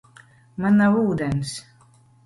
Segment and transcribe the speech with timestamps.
[0.65, 1.57] Man nav ūdens.